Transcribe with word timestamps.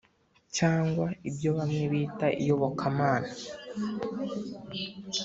cyangwa 0.57 1.07
ibyo 1.29 1.49
bamwe 1.57 1.83
bita 1.91 2.27
"Iyobokamana" 2.41 3.29